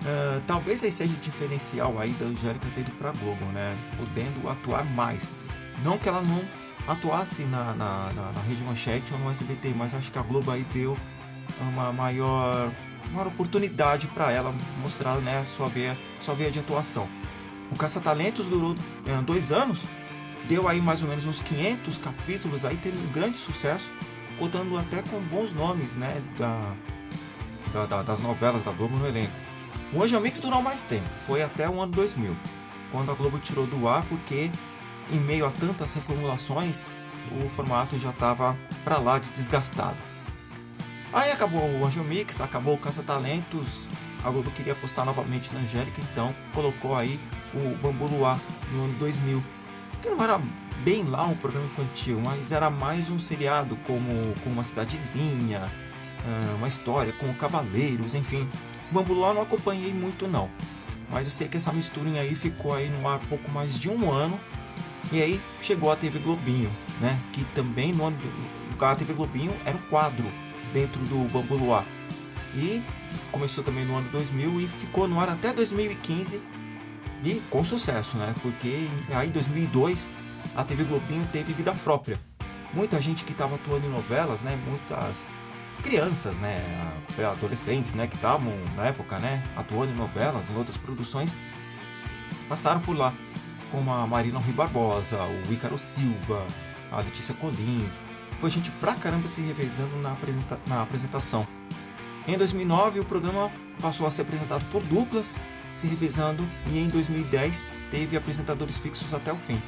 Uh, 0.00 0.40
talvez 0.46 0.82
aí 0.82 0.90
seja 0.90 1.12
o 1.12 1.16
diferencial 1.18 1.98
aí 1.98 2.10
da 2.12 2.24
Angélica 2.24 2.66
ter 2.74 2.80
ido 2.80 2.92
pra 2.92 3.12
Globo, 3.12 3.44
né? 3.46 3.76
Podendo 3.96 4.48
atuar 4.48 4.84
mais. 4.84 5.34
Não 5.82 5.98
que 5.98 6.08
ela 6.08 6.22
não 6.22 6.42
atuasse 6.86 7.42
na, 7.42 7.74
na, 7.74 8.12
na, 8.12 8.32
na 8.32 8.40
Rede 8.48 8.62
Manchete 8.64 9.12
ou 9.12 9.18
no 9.18 9.30
SBT, 9.30 9.74
mas 9.76 9.94
acho 9.94 10.10
que 10.10 10.18
a 10.18 10.22
Globo 10.22 10.50
aí 10.50 10.64
deu 10.72 10.96
uma 11.60 11.92
maior, 11.92 12.70
maior 13.12 13.28
oportunidade 13.28 14.06
para 14.08 14.32
ela 14.32 14.54
mostrar 14.82 15.16
né, 15.16 15.44
sua, 15.44 15.66
veia, 15.66 15.96
sua 16.20 16.34
veia 16.34 16.50
de 16.50 16.58
atuação. 16.58 17.08
O 17.70 17.76
Caça-Talentos 17.76 18.46
durou 18.46 18.72
uh, 18.72 19.22
dois 19.22 19.52
anos, 19.52 19.84
deu 20.48 20.66
aí 20.68 20.80
mais 20.80 21.02
ou 21.02 21.08
menos 21.08 21.26
uns 21.26 21.40
500 21.40 21.98
capítulos, 21.98 22.64
aí 22.64 22.76
teve 22.76 22.98
um 22.98 23.12
grande 23.12 23.38
sucesso, 23.38 23.92
contando 24.38 24.76
até 24.76 25.02
com 25.02 25.20
bons 25.20 25.52
nomes 25.52 25.96
né, 25.96 26.08
da, 26.36 26.74
da, 27.72 27.86
da, 27.86 28.02
das 28.02 28.20
novelas 28.20 28.64
da 28.64 28.72
Globo 28.72 28.96
no 28.96 29.06
elenco. 29.06 29.32
O 29.92 30.02
Angel 30.02 30.20
Mix 30.20 30.40
durou 30.40 30.62
mais 30.62 30.82
tempo, 30.82 31.08
foi 31.26 31.42
até 31.42 31.68
o 31.68 31.80
ano 31.80 31.92
2000, 31.92 32.36
quando 32.90 33.10
a 33.10 33.14
Globo 33.14 33.38
tirou 33.38 33.66
do 33.66 33.86
ar 33.88 34.04
porque, 34.06 34.50
em 35.10 35.18
meio 35.18 35.46
a 35.46 35.50
tantas 35.50 35.94
reformulações, 35.94 36.86
o 37.44 37.48
formato 37.48 37.98
já 37.98 38.10
estava 38.10 38.56
para 38.84 38.98
lá 38.98 39.18
de 39.18 39.30
desgastado. 39.30 39.96
Aí 41.12 41.30
acabou 41.32 41.62
o 41.62 41.84
Angel 41.84 42.04
Mix, 42.04 42.40
acabou 42.40 42.74
o 42.74 42.78
Caça 42.78 43.02
Talentos, 43.02 43.88
a 44.22 44.30
Globo 44.30 44.50
queria 44.50 44.72
apostar 44.72 45.04
novamente 45.04 45.52
na 45.52 45.60
Angélica, 45.60 46.00
então 46.12 46.34
colocou 46.54 46.94
aí 46.94 47.18
o 47.52 47.74
Bambu 47.76 48.06
Luar 48.06 48.38
no 48.72 48.84
ano 48.84 48.94
2000, 48.98 49.42
que 50.00 50.08
não 50.08 50.22
era 50.22 50.40
bem 50.84 51.04
lá 51.04 51.26
um 51.26 51.34
programa 51.34 51.66
infantil, 51.66 52.20
mas 52.24 52.52
era 52.52 52.70
mais 52.70 53.10
um 53.10 53.18
seriado 53.18 53.76
como, 53.86 54.34
como 54.42 54.54
uma 54.54 54.64
cidadezinha, 54.64 55.62
ah, 55.64 56.54
uma 56.56 56.68
história 56.68 57.12
com 57.12 57.32
cavaleiros, 57.34 58.14
enfim, 58.14 58.48
Bambu 58.90 59.14
Luar 59.14 59.34
não 59.34 59.42
acompanhei 59.42 59.92
muito 59.92 60.28
não. 60.28 60.50
Mas 61.10 61.26
eu 61.26 61.32
sei 61.32 61.48
que 61.48 61.56
essa 61.56 61.72
misturinha 61.72 62.22
aí 62.22 62.34
ficou 62.34 62.72
aí 62.72 62.88
no 62.88 63.08
ar 63.08 63.18
pouco 63.20 63.50
mais 63.50 63.78
de 63.78 63.88
um 63.88 64.12
ano. 64.12 64.38
E 65.12 65.20
aí 65.20 65.42
chegou 65.60 65.90
a 65.90 65.96
TV 65.96 66.18
Globinho, 66.18 66.70
né? 67.00 67.20
Que 67.32 67.44
também 67.46 67.92
no 67.92 68.06
ano 68.06 68.16
do, 68.16 68.84
a 68.84 68.94
TV 68.94 69.12
Globinho 69.12 69.52
era 69.64 69.76
um 69.76 69.82
quadro 69.82 70.24
dentro 70.72 71.02
do 71.04 71.28
Bambu 71.28 71.56
Luar. 71.56 71.84
E 72.54 72.82
começou 73.32 73.62
também 73.62 73.84
no 73.84 73.96
ano 73.96 74.08
2000 74.10 74.60
e 74.60 74.68
ficou 74.68 75.08
no 75.08 75.18
ar 75.20 75.28
até 75.28 75.52
2015 75.52 76.40
e 77.24 77.42
com 77.50 77.64
sucesso, 77.64 78.16
né? 78.16 78.34
Porque 78.40 78.88
aí 79.10 79.28
em 79.28 79.32
2002 79.32 80.08
a 80.54 80.64
TV 80.64 80.84
Globinho 80.84 81.26
teve 81.32 81.52
vida 81.52 81.72
própria. 81.72 82.18
Muita 82.72 83.00
gente 83.00 83.24
que 83.24 83.32
estava 83.32 83.56
atuando 83.56 83.86
em 83.86 83.90
novelas, 83.90 84.42
né? 84.42 84.56
Muitas 84.64 85.28
crianças, 85.82 86.38
né, 86.38 86.62
adolescentes, 87.18 87.94
né, 87.94 88.06
que 88.06 88.14
estavam 88.14 88.52
na 88.76 88.86
época, 88.86 89.18
né, 89.18 89.42
atuando 89.56 89.92
em 89.92 89.96
novelas, 89.96 90.50
em 90.50 90.56
outras 90.56 90.76
produções, 90.76 91.36
passaram 92.48 92.80
por 92.80 92.96
lá, 92.96 93.14
como 93.70 93.92
a 93.92 94.06
Marina 94.06 94.38
Rui 94.38 94.52
Barbosa, 94.52 95.18
o 95.24 95.52
Ícaro 95.52 95.78
Silva, 95.78 96.46
a 96.90 97.00
Letícia 97.00 97.34
Colim, 97.34 97.90
foi 98.38 98.50
gente 98.50 98.70
pra 98.72 98.94
caramba 98.94 99.28
se 99.28 99.40
revezando 99.40 99.96
na, 99.96 100.12
apresenta 100.12 100.58
na 100.66 100.82
apresentação. 100.82 101.46
Em 102.26 102.36
2009, 102.36 103.00
o 103.00 103.04
programa 103.04 103.50
passou 103.80 104.06
a 104.06 104.10
ser 104.10 104.22
apresentado 104.22 104.64
por 104.66 104.82
duplas, 104.82 105.38
se 105.74 105.86
revezando, 105.86 106.48
e 106.66 106.78
em 106.78 106.88
2010 106.88 107.66
teve 107.90 108.16
apresentadores 108.16 108.78
fixos 108.78 109.12
até 109.14 109.32
o 109.32 109.36
fim. 109.36 109.60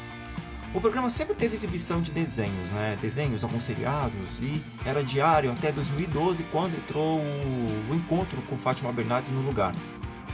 O 0.75 0.80
programa 0.80 1.11
sempre 1.11 1.35
teve 1.35 1.54
exibição 1.54 2.00
de 2.00 2.11
desenhos, 2.11 2.71
né? 2.71 2.97
Desenhos, 3.00 3.44
alguns 3.44 3.62
seriados, 3.62 4.40
e 4.40 4.62
era 4.87 5.04
diário 5.04 5.52
até 5.52 5.71
2012, 5.71 6.44
quando 6.44 6.75
entrou 6.75 7.21
o 7.21 7.94
encontro 7.94 8.40
com 8.42 8.56
Fátima 8.56 8.90
Bernardes 8.90 9.30
no 9.30 9.42
lugar. 9.42 9.73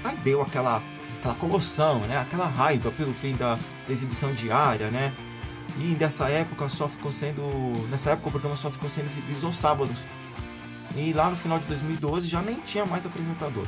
Aí 0.04 0.16
deu 0.18 0.40
aquela, 0.40 0.80
aquela 1.18 1.34
comoção, 1.34 2.00
né? 2.00 2.18
Aquela 2.18 2.46
raiva 2.46 2.90
pelo 2.90 3.12
fim 3.12 3.34
da, 3.34 3.58
exibição 3.88 4.32
diária, 4.32 4.90
né? 4.90 5.12
E 5.78 5.94
dessa 5.94 6.28
época 6.28 6.68
só 6.68 6.88
ficou 6.88 7.12
sendo. 7.12 7.42
Nessa 7.90 8.10
época 8.10 8.28
o 8.28 8.30
programa 8.32 8.56
só 8.56 8.70
ficou 8.70 8.88
sendo 8.88 9.06
exibido 9.06 9.46
aos 9.46 9.56
sábados. 9.56 10.00
E 10.96 11.12
lá 11.12 11.30
no 11.30 11.37
final 11.37 11.58
de 11.58 11.66
2012 11.66 12.26
já 12.26 12.42
nem 12.42 12.60
tinha 12.60 12.84
mais 12.84 13.06
apresentador. 13.06 13.66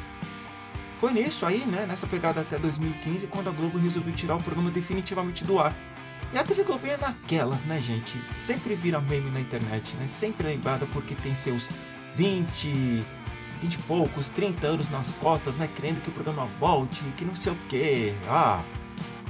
Foi 0.98 1.12
nisso 1.12 1.46
aí, 1.46 1.64
né, 1.64 1.86
nessa 1.86 2.06
pegada 2.06 2.40
até 2.42 2.58
2015, 2.58 3.26
quando 3.28 3.48
a 3.48 3.52
Globo 3.52 3.78
resolveu 3.78 4.12
tirar 4.12 4.36
o 4.36 4.42
programa 4.42 4.70
definitivamente 4.70 5.44
do 5.44 5.58
ar. 5.58 5.74
E 6.32 6.38
a 6.38 6.44
TV 6.44 6.62
Globo 6.62 6.86
é 6.86 6.96
naquelas, 6.96 7.64
né, 7.64 7.80
gente? 7.80 8.18
Sempre 8.32 8.74
vira 8.74 9.00
meme 9.00 9.30
na 9.30 9.40
internet, 9.40 9.96
né? 9.96 10.06
Sempre 10.06 10.46
lembrada 10.46 10.86
porque 10.86 11.14
tem 11.14 11.34
seus 11.34 11.68
20, 12.16 13.04
20 13.60 13.74
e 13.74 13.78
poucos, 13.82 14.28
30 14.30 14.66
anos 14.66 14.90
nas 14.90 15.12
costas, 15.12 15.58
né? 15.58 15.68
Querendo 15.74 16.02
que 16.02 16.08
o 16.08 16.12
programa 16.12 16.46
volte, 16.58 17.02
que 17.16 17.24
não 17.24 17.34
sei 17.34 17.52
o 17.52 17.56
que. 17.68 18.14
Ah! 18.28 18.64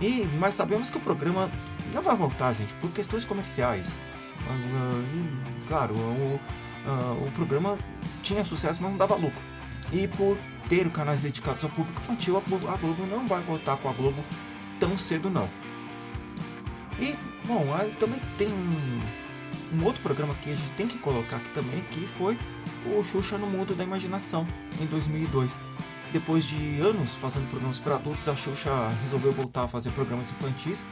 E, 0.00 0.26
mas 0.38 0.54
sabemos 0.54 0.88
que 0.88 0.96
o 0.96 1.00
programa 1.00 1.50
não 1.92 2.02
vai 2.02 2.16
voltar, 2.16 2.52
gente, 2.54 2.72
por 2.74 2.90
questões 2.90 3.24
comerciais. 3.24 4.00
Uh, 4.46 5.66
claro, 5.68 5.94
o, 5.94 6.40
uh, 6.86 7.26
o 7.26 7.30
programa 7.32 7.76
tinha 8.22 8.44
sucesso, 8.44 8.82
mas 8.82 8.90
não 8.90 8.98
dava 8.98 9.14
lucro. 9.14 9.42
E 9.92 10.06
por 10.08 10.38
ter 10.68 10.88
canais 10.90 11.22
dedicados 11.22 11.64
ao 11.64 11.70
público 11.70 12.00
infantil, 12.00 12.38
a 12.38 12.40
Globo, 12.40 12.68
a 12.68 12.76
Globo 12.76 13.04
não 13.04 13.26
vai 13.26 13.42
voltar 13.42 13.76
com 13.76 13.88
a 13.88 13.92
Globo 13.92 14.24
tão 14.78 14.96
cedo 14.96 15.28
não. 15.28 15.48
E, 16.98 17.16
bom, 17.46 17.74
aí 17.74 17.94
também 17.98 18.20
tem 18.38 18.48
um, 18.48 19.00
um, 19.74 19.84
outro 19.84 20.02
programa 20.02 20.34
que 20.34 20.50
a 20.50 20.54
gente 20.54 20.70
tem 20.72 20.86
que 20.86 20.98
colocar 20.98 21.36
aqui 21.36 21.50
também, 21.50 21.82
que 21.90 22.06
foi 22.06 22.38
o 22.86 23.02
Xuxa 23.02 23.36
no 23.36 23.46
Mundo 23.46 23.74
da 23.74 23.84
Imaginação, 23.84 24.46
em 24.80 24.86
2002. 24.86 25.58
Depois 26.12 26.44
de 26.44 26.80
anos 26.80 27.14
fazendo 27.16 27.48
programas 27.48 27.78
para 27.78 27.94
adultos, 27.94 28.28
a 28.28 28.34
Xuxa 28.34 28.88
resolveu 29.02 29.32
voltar 29.32 29.64
a 29.64 29.68
fazer 29.68 29.90
programas 29.92 30.30
infantis. 30.30 30.86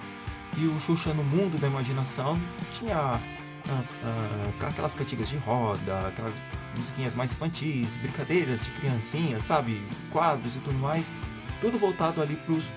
E 0.57 0.67
o 0.67 0.79
Xuxa 0.79 1.13
no 1.13 1.25
Mundo 1.25 1.59
da 1.61 1.67
Imaginação 1.67 2.39
tinha 2.73 3.21
uh, 3.67 4.65
aquelas 4.67 4.95
cantigas 4.95 5.29
de 5.29 5.37
roda, 5.39 6.09
aquelas 6.09 6.41
musiquinhas 6.77 7.15
mais 7.15 7.33
infantis, 7.33 7.97
brincadeiras 7.97 8.65
de 8.65 8.73
criancinha, 8.73 9.41
sabe? 9.41 9.83
Quadros 10.11 10.57
e 10.57 10.61
tudo 10.61 10.79
mais. 10.79 11.11
Tudo 11.61 11.79
voltado 11.79 12.23
ali 12.23 12.37
para 12.37 12.55
os 12.55 12.73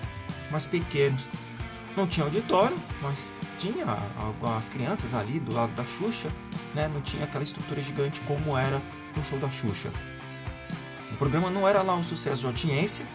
mais 0.50 0.66
pequenos. 0.66 1.28
Não 1.96 2.06
tinha 2.06 2.24
auditório, 2.24 2.76
mas 3.00 3.32
tinha 3.58 3.84
as 4.56 4.68
crianças 4.68 5.14
ali 5.14 5.38
do 5.38 5.54
lado 5.54 5.72
da 5.74 5.84
Xuxa, 5.84 6.28
né? 6.74 6.88
Não 6.92 7.00
tinha 7.00 7.24
aquela 7.24 7.44
estrutura 7.44 7.80
gigante 7.80 8.20
como 8.22 8.56
era 8.56 8.82
no 9.16 9.24
show 9.24 9.38
da 9.38 9.50
Xuxa. 9.50 9.90
O 11.10 11.16
programa 11.16 11.50
não 11.50 11.68
era 11.68 11.82
lá 11.82 11.94
um 11.94 12.02
sucesso 12.02 12.40
de 12.40 12.46
audiência, 12.46 13.06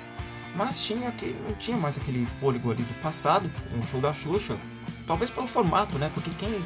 mas 0.55 0.83
tinha 0.83 1.11
que 1.11 1.35
não 1.47 1.55
tinha 1.55 1.77
mais 1.77 1.97
aquele 1.97 2.25
fôlego 2.25 2.71
ali 2.71 2.83
do 2.83 3.01
passado, 3.01 3.49
um 3.75 3.83
show 3.83 3.99
da 3.99 4.13
Xuxa. 4.13 4.57
Talvez 5.05 5.29
pelo 5.29 5.47
formato, 5.47 5.97
né? 5.97 6.11
Porque 6.13 6.29
quem 6.37 6.63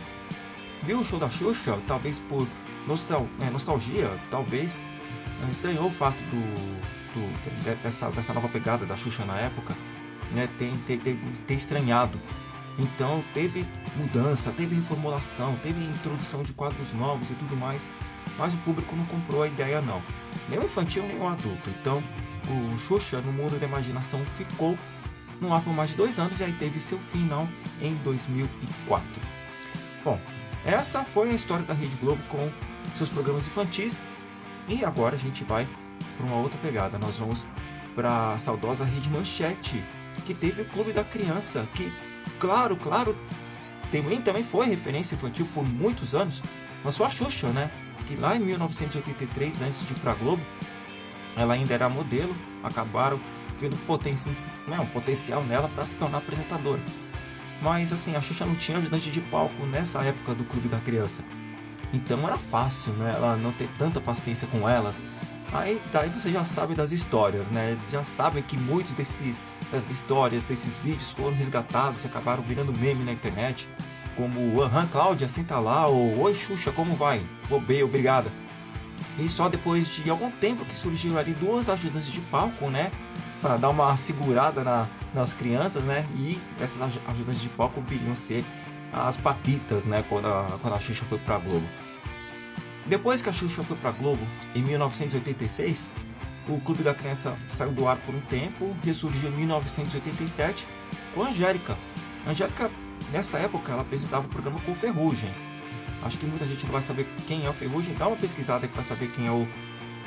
viu 0.84 1.00
o 1.00 1.04
show 1.04 1.20
da 1.20 1.30
Xuxa, 1.30 1.80
talvez 1.88 2.20
por 2.20 2.48
nostal 2.88 3.28
é, 3.42 3.50
nostalgia, 3.50 4.10
talvez 4.30 4.80
é, 5.48 5.52
estranhou 5.52 5.88
o 5.88 5.92
fato 5.92 6.22
do, 6.26 6.42
do, 7.14 7.84
dessa, 7.84 8.10
dessa 8.10 8.34
nova 8.34 8.50
pegada 8.50 8.86
da 8.86 8.96
Xuxa 8.96 9.26
na 9.26 9.38
época, 9.38 9.76
né, 10.32 10.48
ter, 10.58 10.72
ter, 10.88 11.20
ter 11.48 11.54
estranhado. 11.54 12.20
Então 12.80 13.24
teve 13.34 13.66
mudança, 13.96 14.52
teve 14.52 14.76
reformulação, 14.76 15.56
teve 15.58 15.84
introdução 15.84 16.42
de 16.42 16.54
quadros 16.54 16.94
novos 16.94 17.30
e 17.30 17.34
tudo 17.34 17.56
mais, 17.56 17.88
mas 18.38 18.54
o 18.54 18.58
público 18.60 18.96
não 18.96 19.06
comprou 19.06 19.44
a 19.44 19.48
ideia 19.48 19.82
não, 19.82 20.02
nem 20.50 20.60
o 20.60 20.66
infantil 20.66 21.04
nem 21.08 21.18
o 21.18 21.28
adulto. 21.28 21.70
Então 21.70 22.02
o 22.48 22.80
Xuxa 22.80 23.22
no 23.22 23.32
mundo 23.32 23.60
da 23.60 23.66
imaginação 23.66 24.26
ficou 24.26 24.78
no 25.40 25.54
ar 25.54 25.62
por 25.62 25.74
mais 25.74 25.92
de 25.92 25.98
dois 25.98 26.20
anos 26.20 26.40
e 26.40 26.44
aí 26.44 26.54
teve 26.54 26.80
seu 26.80 27.00
final 27.00 27.48
em 27.82 27.96
2004. 28.04 29.08
Bom, 30.04 30.20
essa 30.66 31.04
foi 31.04 31.32
a 31.32 31.34
história 31.34 31.66
da 31.66 31.74
Rede 31.74 31.96
Globo 31.98 32.22
com 32.30 32.50
seus 32.96 33.10
programas 33.10 33.48
infantis. 33.48 34.02
E 34.68 34.86
agora 34.86 35.16
a 35.16 35.20
gente 35.20 35.44
vai 35.44 35.68
para 36.16 36.26
uma 36.26 36.38
outra 36.38 36.60
pegada. 36.60 36.98
Nós 37.00 37.18
vamos 37.18 37.46
para 37.96 38.34
a 38.34 38.40
saudosa 38.40 38.86
Rede 38.86 39.10
Manchete, 39.10 39.84
que 40.26 40.34
teve 40.34 40.62
o 40.62 40.66
Clube 40.66 40.94
da 40.94 41.04
Criança, 41.04 41.68
que, 41.74 41.92
claro, 42.40 42.76
claro, 42.76 43.16
também, 43.92 44.22
também 44.22 44.44
foi 44.44 44.68
referência 44.68 45.16
infantil 45.16 45.48
por 45.54 45.68
muitos 45.68 46.16
anos, 46.16 46.42
mas 46.84 46.96
só 46.96 47.06
a 47.06 47.10
Xuxa, 47.10 47.50
né? 47.50 47.70
Que 48.12 48.18
lá 48.18 48.36
em 48.36 48.40
1983, 48.42 49.62
antes 49.62 49.88
de 49.88 49.94
ir 49.94 50.00
para 50.00 50.14
Globo, 50.14 50.44
ela 51.38 51.54
ainda 51.54 51.74
era 51.74 51.88
modelo, 51.88 52.36
acabaram 52.62 53.18
vendo 53.58 53.78
poten 53.86 54.16
né, 54.68 54.78
um 54.82 54.86
potencial 54.88 55.42
nela 55.42 55.70
para 55.70 55.86
se 55.86 55.96
tornar 55.96 56.18
apresentadora. 56.18 56.82
Mas 57.62 57.94
assim, 57.94 58.14
a 58.18 58.22
Xuxa 58.22 58.46
não 58.46 58.56
tinha 58.56 58.78
ajudante 58.80 59.10
de 59.10 59.22
palco 59.22 59.66
nessa 59.66 60.00
época 60.04 60.36
do 60.36 60.44
Clube 60.44 60.68
da 60.68 60.78
Criança. 60.80 61.24
Então 61.94 62.28
era 62.28 62.38
fácil, 62.38 62.92
né? 62.94 63.14
Ela 63.16 63.38
não 63.38 63.54
ter 63.54 63.70
tanta 63.78 64.02
paciência 64.02 64.46
com 64.48 64.68
elas. 64.68 65.06
Aí 65.54 65.82
daí 65.94 66.10
você 66.10 66.30
já 66.30 66.44
sabe 66.44 66.76
das 66.76 66.92
histórias, 66.92 67.50
né? 67.50 67.78
Já 67.90 68.04
sabe 68.04 68.42
que 68.42 68.60
muitos 68.60 68.92
desses 68.92 69.46
das 69.72 69.90
histórias, 69.90 70.44
desses 70.44 70.76
vídeos 70.76 71.12
foram 71.12 71.36
resgatados, 71.38 72.06
acabaram 72.06 72.44
virando 72.44 72.78
meme 72.78 73.06
na 73.06 73.14
internet. 73.14 73.70
Como 74.16 74.62
Aham, 74.62 74.88
Cláudia, 74.88 75.30
senta 75.30 75.60
lá, 75.60 75.88
ou 75.88 76.20
Oi 76.20 76.34
Xuxa, 76.34 76.72
como 76.72 76.96
vai? 76.96 77.26
Vou 77.50 77.60
bem, 77.60 77.84
obrigada. 77.84 78.32
E 79.18 79.28
só 79.28 79.50
depois 79.50 79.88
de 79.88 80.10
algum 80.10 80.32
tempo 80.32 80.66
que 80.66 80.74
surgiram 80.74 81.18
ali 81.18 81.34
duas 81.34 81.70
ajudantes 81.70 82.12
de 82.12 82.20
palco, 82.22 82.70
né? 82.70 82.92
Para 83.42 83.58
dar 83.58 83.70
uma 83.70 83.96
segurada 83.98 84.64
na, 84.64 84.88
nas 85.14 85.34
crianças, 85.34 85.84
né? 85.84 86.06
E 86.16 86.40
essas 86.60 86.82
ajudantes 87.08 87.42
de 87.42 87.50
palco 87.50 87.82
viriam 87.82 88.16
ser 88.16 88.44
as 88.94 89.18
Paquitas, 89.18 89.86
né? 89.86 90.04
Quando 90.08 90.28
a, 90.28 90.58
quando 90.62 90.74
a 90.74 90.80
Xuxa 90.80 91.06
foi 91.06 91.18
pra 91.18 91.38
Globo. 91.38 91.68
Depois 92.86 93.22
que 93.22 93.30
a 93.30 93.34
Xuxa 93.34 93.64
foi 93.64 93.78
pra 93.78 93.92
Globo, 93.92 94.26
em 94.56 94.62
1986, 94.62 95.90
o 96.50 96.60
Clube 96.60 96.84
da 96.84 96.94
Criança 96.94 97.36
saiu 97.48 97.72
do 97.72 97.88
ar 97.88 97.98
por 97.98 98.14
um 98.16 98.22
tempo, 98.22 98.76
ressurgiu 98.84 99.30
em 99.30 99.34
1987 99.34 100.68
com 101.14 101.24
a 101.24 101.28
Angélica. 101.28 101.78
Angélica, 102.28 102.72
nessa 103.12 103.38
época, 103.38 103.72
ela 103.72 103.82
apresentava 103.82 104.26
o 104.26 104.30
programa 104.30 104.60
com 104.62 104.74
Ferrugem. 104.76 105.32
Acho 106.02 106.18
que 106.18 106.26
muita 106.26 106.48
gente 106.48 106.66
não 106.66 106.74
vai 106.74 106.82
saber 106.82 107.08
quem 107.28 107.46
é 107.46 107.50
o 107.50 107.54
Ferrugem, 107.54 107.94
dá 107.94 108.08
uma 108.08 108.18
pesquisada 108.18 108.68
para 108.68 108.84
saber 108.84 109.12
quem 109.12 109.28
é 109.28 109.32
o 109.32 109.48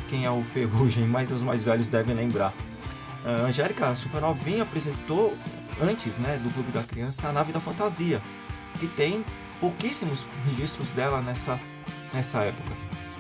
quem 0.09 0.27
é 0.27 0.31
o 0.31 0.45
Ferrugem, 0.45 1.07
mas 1.07 1.31
os 1.31 1.43
mais 1.43 1.63
velhos 1.63 1.89
devem 1.89 2.15
lembrar. 2.15 2.53
A 3.25 3.47
Angélica, 3.47 3.95
super 3.95 4.21
novinha, 4.21 4.63
apresentou 4.63 5.37
antes 5.81 6.19
né, 6.19 6.37
do 6.37 6.51
Clube 6.51 6.71
da 6.73 6.83
Criança 6.83 7.29
a 7.29 7.33
Nave 7.33 7.53
da 7.53 7.61
Fantasia, 7.61 8.21
que 8.79 8.87
tem 8.87 9.25
pouquíssimos 9.61 10.27
registros 10.45 10.91
dela 10.91 11.23
nessa, 11.23 11.59
nessa 12.13 12.43
época. 12.43 12.75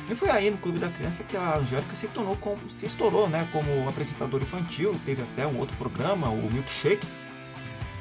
E 0.08 0.14
foi 0.14 0.28
aí 0.28 0.50
no 0.50 0.58
Clube 0.58 0.78
da 0.78 0.88
Criança 0.88 1.24
que 1.24 1.36
a 1.36 1.56
Angélica 1.56 1.94
se 1.94 2.06
tornou 2.08 2.36
como, 2.36 2.70
se 2.70 2.84
estourou, 2.84 3.28
né, 3.28 3.48
como 3.50 3.88
apresentadora 3.88 4.44
infantil, 4.44 4.94
teve 5.06 5.22
até 5.22 5.46
um 5.46 5.58
outro 5.58 5.76
programa, 5.78 6.28
o 6.28 6.52
Milkshake. 6.52 7.06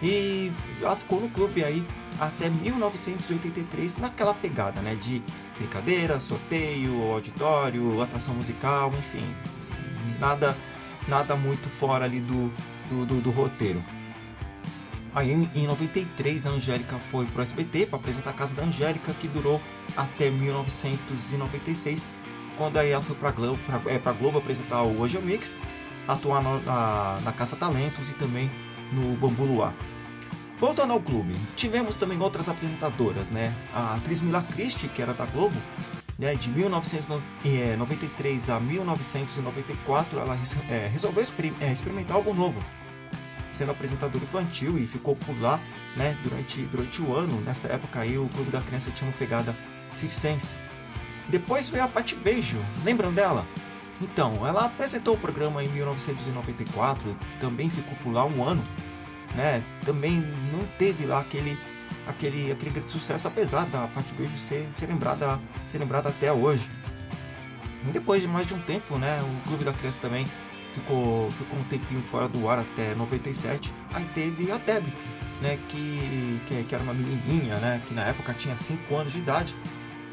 E 0.03 0.51
ela 0.81 0.97
ficou 0.97 1.21
no 1.21 1.29
clube 1.29 1.63
aí 1.63 1.85
até 2.19 2.49
1983 2.49 3.97
naquela 3.97 4.33
pegada, 4.33 4.81
né, 4.81 4.95
de 4.95 5.23
brincadeira, 5.57 6.19
sorteio, 6.19 7.11
auditório, 7.11 8.01
atração 8.01 8.35
musical, 8.35 8.91
enfim, 8.99 9.33
nada 10.19 10.55
nada 11.07 11.35
muito 11.35 11.69
fora 11.69 12.05
ali 12.05 12.19
do, 12.19 12.51
do, 12.89 13.05
do, 13.05 13.21
do 13.21 13.31
roteiro. 13.31 13.83
Aí 15.15 15.31
em 15.31 15.67
93 15.67 16.47
a 16.47 16.49
Angélica 16.49 16.97
foi 16.97 17.25
pro 17.25 17.41
SBT 17.41 17.85
para 17.85 17.99
apresentar 17.99 18.31
a 18.31 18.33
Casa 18.33 18.55
da 18.55 18.63
Angélica, 18.63 19.13
que 19.13 19.27
durou 19.27 19.61
até 19.95 20.29
1996, 20.29 22.03
quando 22.57 22.77
aí 22.77 22.89
ela 22.91 23.03
foi 23.03 23.15
para 23.15 23.31
Globo, 23.31 23.59
pra, 23.65 23.79
é, 23.91 23.99
Globo 24.13 24.39
apresentar 24.39 24.81
o 24.81 24.99
Hoje 24.99 25.19
Mix, 25.19 25.55
atuar 26.07 26.41
na, 26.41 26.59
na, 26.59 27.19
na 27.21 27.31
Caça 27.31 27.55
Talentos 27.55 28.09
e 28.09 28.13
também 28.13 28.49
no 28.91 29.15
Bambu 29.15 29.45
Luar. 29.45 29.73
Voltando 30.63 30.93
ao 30.93 31.01
clube, 31.01 31.35
tivemos 31.57 31.97
também 31.97 32.17
outras 32.21 32.47
apresentadoras, 32.47 33.29
né? 33.29 33.53
A 33.73 33.95
atriz 33.95 34.21
Mila 34.21 34.41
Christie, 34.41 34.87
que 34.87 35.01
era 35.01 35.13
da 35.13 35.25
Globo, 35.25 35.57
né? 36.17 36.35
de 36.35 36.49
1993 36.49 38.49
a 38.49 38.61
1994, 38.61 40.19
ela 40.19 40.39
é, 40.69 40.87
resolveu 40.87 41.21
é, 41.59 41.69
experimentar 41.69 42.15
algo 42.15 42.33
novo, 42.33 42.61
sendo 43.51 43.73
apresentador 43.73 44.23
infantil 44.23 44.77
e 44.77 44.87
ficou 44.87 45.17
por 45.17 45.37
lá 45.41 45.59
né, 45.97 46.17
durante, 46.23 46.61
durante 46.61 47.01
o 47.01 47.13
ano. 47.13 47.41
Nessa 47.41 47.67
época 47.67 47.99
aí 47.99 48.17
o 48.17 48.29
Clube 48.29 48.49
da 48.49 48.61
Criança 48.61 48.89
tinha 48.89 49.09
uma 49.09 49.17
pegada 49.17 49.53
circense. 49.91 50.55
Depois 51.27 51.67
veio 51.67 51.83
a 51.83 51.89
Patti 51.89 52.15
Beijo, 52.15 52.63
lembram 52.85 53.13
dela? 53.13 53.45
Então, 54.01 54.47
ela 54.47 54.65
apresentou 54.65 55.15
o 55.15 55.19
programa 55.19 55.61
em 55.61 55.67
1994, 55.67 57.17
também 57.41 57.69
ficou 57.69 57.97
por 57.97 58.13
lá 58.13 58.25
um 58.25 58.47
ano, 58.47 58.63
né? 59.35 59.63
Também 59.85 60.23
não 60.51 60.65
teve 60.77 61.05
lá 61.05 61.19
aquele 61.19 61.57
aquele 62.07 62.51
aquele 62.51 62.71
grande 62.71 62.91
sucesso, 62.91 63.27
apesar 63.27 63.65
da 63.65 63.87
Patti 63.87 64.13
Beijo 64.13 64.37
ser, 64.37 64.67
ser 64.71 64.87
lembrada 64.87 65.39
ser 65.67 65.77
lembrada 65.79 66.09
até 66.09 66.31
hoje. 66.31 66.69
E 67.87 67.91
depois 67.91 68.21
de 68.21 68.27
mais 68.27 68.47
de 68.47 68.53
um 68.53 68.59
tempo, 68.61 68.97
né, 68.97 69.19
o 69.21 69.47
Clube 69.47 69.65
da 69.65 69.73
Criança 69.73 69.99
também 69.99 70.25
ficou 70.73 71.29
ficou 71.31 71.59
um 71.59 71.63
tempinho 71.63 72.01
fora 72.03 72.27
do 72.27 72.47
ar 72.49 72.59
até 72.59 72.95
97. 72.95 73.73
Aí 73.93 74.05
teve 74.13 74.51
a 74.51 74.57
Debbie, 74.57 74.93
né, 75.41 75.57
que, 75.67 76.41
que, 76.45 76.63
que 76.63 76.75
era 76.75 76.83
uma 76.83 76.93
menininha, 76.93 77.55
né, 77.57 77.81
que 77.85 77.93
na 77.93 78.03
época 78.03 78.33
tinha 78.33 78.55
5 78.55 78.95
anos 78.95 79.13
de 79.13 79.19
idade. 79.19 79.55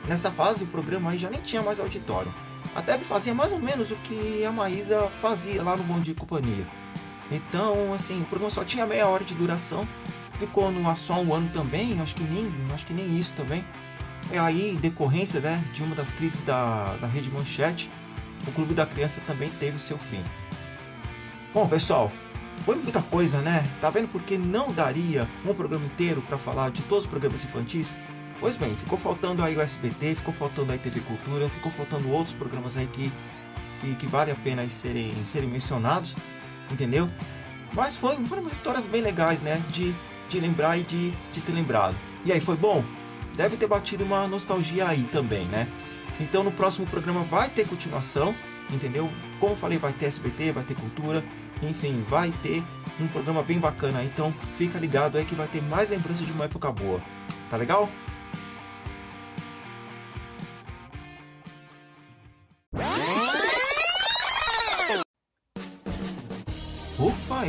Nessa 0.09 0.31
fase 0.31 0.65
o 0.65 0.67
programa 0.67 1.11
aí 1.11 1.19
já 1.19 1.31
nem 1.31 1.41
tinha 1.41 1.63
mais 1.63 1.79
auditório. 1.79 2.33
A 2.75 2.81
Debbie 2.81 3.05
fazia 3.05 3.35
mais 3.35 3.53
ou 3.53 3.59
menos 3.59 3.91
o 3.91 3.97
que 3.97 4.45
a 4.45 4.53
Maísa 4.53 5.09
fazia 5.21 5.63
lá 5.63 5.77
no 5.77 5.83
Bom 5.85 6.01
e 6.05 6.15
Companhia. 6.15 6.67
Então, 7.31 7.95
assim, 7.95 8.23
o 8.23 8.25
programa 8.25 8.51
só 8.51 8.65
tinha 8.65 8.87
meia 8.87 9.07
hora 9.07 9.25
de 9.25 9.35
duração. 9.35 9.87
Ficou 10.35 10.71
no 10.73 10.89
ar 10.89 10.97
só 10.97 11.21
um 11.21 11.35
ano 11.35 11.51
também, 11.51 12.01
acho 12.01 12.15
que 12.15 12.25
nem, 12.25 12.51
acho 12.73 12.87
que 12.87 12.95
nem 12.95 13.17
isso 13.19 13.33
também. 13.35 13.65
E 14.33 14.39
aí, 14.39 14.77
decorrência 14.81 15.41
né, 15.41 15.63
de 15.73 15.83
uma 15.83 15.95
das 15.95 16.13
crises 16.13 16.41
da, 16.41 16.97
da 16.97 17.07
Rede 17.07 17.31
Manchete, 17.31 17.91
o 18.47 18.53
Clube 18.53 18.75
da 18.75 18.87
Criança 18.87 19.21
também 19.27 19.51
teve 19.51 19.79
seu 19.79 19.99
fim. 19.99 20.23
Bom, 21.53 21.69
pessoal, 21.69 22.11
foi 22.65 22.77
muita 22.77 23.03
coisa, 23.03 23.41
né? 23.41 23.65
Tá 23.81 23.91
vendo 23.91 24.09
porque 24.09 24.39
não 24.39 24.73
daria 24.73 25.29
um 25.45 25.55
programa 25.55 25.85
inteiro 25.85 26.23
para 26.23 26.39
falar 26.39 26.71
de 26.71 26.83
todos 26.83 27.05
os 27.05 27.11
programas 27.11 27.45
infantis? 27.45 27.99
Pois 28.39 28.57
bem, 28.57 28.75
ficou 28.75 28.97
faltando 28.97 29.43
aí 29.43 29.57
o 29.57 29.61
SBT, 29.61 30.15
ficou 30.15 30.33
faltando 30.33 30.73
aí 30.73 30.79
TV 30.79 31.01
Cultura, 31.01 31.49
ficou 31.49 31.71
faltando 31.71 32.11
outros 32.11 32.35
programas 32.35 32.77
aí 32.77 32.87
que, 32.87 33.13
que, 33.81 33.95
que 33.97 34.07
vale 34.07 34.31
a 34.31 34.35
pena 34.35 34.69
serem, 34.71 35.13
serem 35.27 35.49
mencionados, 35.49 36.17
entendeu? 36.71 37.09
Mas 37.73 37.97
foi, 37.97 38.17
foram 38.27 38.47
histórias 38.49 38.87
bem 38.87 39.03
legais, 39.03 39.41
né? 39.41 39.63
De, 39.69 39.95
de 40.29 40.41
lembrar 40.41 40.79
e 40.79 40.83
de, 40.83 41.11
de 41.33 41.41
ter 41.41 41.53
lembrado. 41.53 41.97
E 42.25 42.33
aí, 42.33 42.41
foi 42.41 42.57
bom? 42.57 42.85
Deve 43.37 43.57
ter 43.57 43.67
batido 43.67 44.05
uma 44.05 44.27
nostalgia 44.27 44.89
aí 44.89 45.05
também, 45.05 45.47
né? 45.47 45.67
Então 46.21 46.45
no 46.45 46.53
próximo 46.53 46.87
programa 46.87 47.23
vai 47.25 47.49
ter 47.49 47.67
continuação, 47.67 48.35
entendeu? 48.71 49.11
Como 49.39 49.57
falei, 49.57 49.79
vai 49.79 49.93
ter 49.93 50.07
SBT, 50.07 50.53
vai 50.53 50.65
ter 50.65 50.75
cultura, 50.75 51.25
enfim, 51.63 52.05
vai 52.07 52.31
ter 52.43 52.63
um 53.01 53.09
programa 53.09 53.43
bem 53.43 53.59
bacana. 53.59 54.05
Então 54.05 54.35
fica 54.53 54.79
ligado 54.79 55.17
aí 55.17 55.25
que 55.25 55.35
vai 55.35 55.49
ter 55.49 55.63
mais 55.63 55.91
lembranças 55.91 56.27
de 56.27 56.33
uma 56.33 56.45
época 56.45 56.71
boa. 56.71 57.01
Tá 57.49 57.57
legal? 57.57 57.89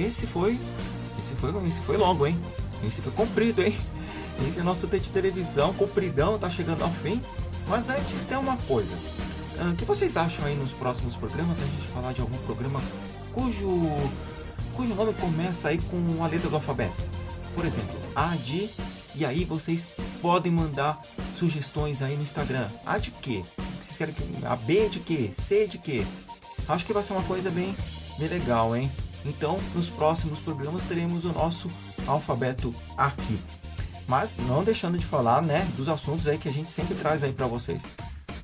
Esse 0.02 0.28
foi. 0.28 0.60
Esse 1.20 1.36
foi, 1.36 1.68
esse 1.68 1.82
foi 1.82 1.98
longo, 1.98 2.26
hein? 2.26 2.40
Esse 2.86 3.02
foi 3.02 3.12
comprido, 3.12 3.62
hein? 3.62 3.78
Esse 4.48 4.60
é 4.60 4.64
nosso 4.64 4.88
de 4.88 5.10
televisão, 5.10 5.74
compridão, 5.74 6.38
tá 6.38 6.50
chegando 6.50 6.84
ao 6.84 6.90
fim. 6.90 7.22
Mas 7.68 7.90
antes 7.90 8.24
tem 8.24 8.38
uma 8.38 8.58
coisa. 8.58 8.94
Ah, 9.60 9.70
o 9.70 9.76
que 9.76 9.86
vocês 9.86 10.18
acham 10.18 10.46
aí 10.46 10.56
nos 10.56 10.72
próximos 10.72 11.16
programas 11.16 11.62
a 11.62 11.66
gente 11.66 11.88
falar 11.88 12.14
de 12.14 12.22
algum 12.22 12.38
programa 12.40 12.82
cujo, 13.32 13.68
cujo 14.76 14.96
nome 14.96 15.14
começa 15.14 15.70
aí 15.70 15.78
com 15.78 16.24
a 16.24 16.28
letra 16.28 16.50
do 16.50 16.56
alfabeto? 16.56 17.04
Por 17.54 17.66
exemplo, 17.66 17.96
A 18.16 18.36
de. 18.36 18.70
E 19.14 19.26
aí 19.26 19.44
vocês 19.44 19.88
podem 20.22 20.52
mandar 20.52 21.00
sugestões 21.36 22.02
aí 22.02 22.16
no 22.16 22.24
Instagram. 22.24 22.68
A 22.86 22.98
de 22.98 23.12
quê? 23.12 23.44
Vocês 23.80 23.98
querem 23.98 24.14
que. 24.14 24.46
A 24.46 24.56
B 24.56 24.90
de 24.90 25.00
quê? 25.00 25.30
C 25.34 25.68
de 25.68 25.78
quê? 25.78 26.06
Acho 26.68 26.86
que 26.86 26.94
vai 26.94 27.04
ser 27.04 27.14
uma 27.14 27.24
coisa 27.24 27.50
bem, 27.50 27.76
bem 28.18 28.28
legal, 28.28 28.76
hein? 28.76 28.90
Então, 29.26 29.60
nos 29.76 29.90
próximos 29.90 30.40
programas 30.40 30.86
teremos 30.86 31.26
o 31.26 31.32
nosso 31.32 31.70
alfabeto 32.08 32.74
aqui. 32.98 33.40
Mas 34.08 34.36
não 34.48 34.64
deixando 34.64 34.98
de 34.98 35.06
falar, 35.06 35.42
né, 35.42 35.68
dos 35.78 35.88
assuntos 35.88 36.28
aí 36.28 36.38
que 36.38 36.50
a 36.50 36.52
gente 36.52 36.70
sempre 36.70 36.96
traz 36.96 37.24
aí 37.24 37.32
para 37.32 37.48
vocês. 37.48 37.84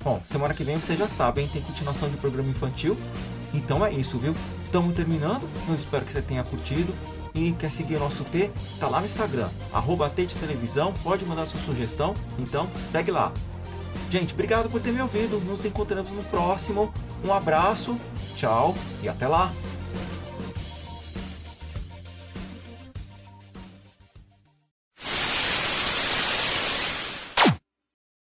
Bom, 0.02 0.20
semana 0.24 0.54
que 0.54 0.64
vem 0.64 0.76
vocês 0.76 0.98
já 0.98 1.08
sabem, 1.08 1.48
tem 1.48 1.60
continuação 1.60 2.08
de 2.08 2.16
programa 2.16 2.48
infantil. 2.48 2.96
Então 3.52 3.84
é 3.84 3.92
isso, 3.92 4.18
viu? 4.18 4.34
Estamos 4.64 4.94
terminando. 4.94 5.48
Eu 5.68 5.74
espero 5.74 6.04
que 6.04 6.12
você 6.12 6.22
tenha 6.22 6.44
curtido. 6.44 6.94
E 7.34 7.52
quer 7.52 7.70
seguir 7.70 7.96
o 7.96 8.00
nosso 8.00 8.24
T? 8.24 8.50
Tá 8.80 8.88
lá 8.88 9.00
no 9.00 9.06
Instagram, 9.06 9.48
arroba 9.72 10.08
T 10.08 10.26
de 10.26 10.34
Televisão. 10.34 10.92
Pode 11.02 11.24
mandar 11.24 11.46
sua 11.46 11.60
sugestão. 11.60 12.14
Então 12.38 12.68
segue 12.86 13.10
lá. 13.10 13.32
Gente, 14.10 14.32
obrigado 14.32 14.70
por 14.70 14.80
ter 14.80 14.92
me 14.92 15.02
ouvido. 15.02 15.38
Nos 15.40 15.64
encontramos 15.64 16.10
no 16.10 16.22
próximo. 16.24 16.92
Um 17.24 17.32
abraço, 17.32 17.98
tchau 18.36 18.74
e 19.02 19.08
até 19.08 19.26
lá! 19.26 19.52